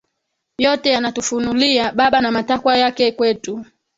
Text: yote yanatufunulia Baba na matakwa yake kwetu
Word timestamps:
yote 0.57 0.89
yanatufunulia 0.89 1.91
Baba 1.91 2.21
na 2.21 2.31
matakwa 2.31 2.77
yake 2.77 3.11
kwetu 3.11 3.65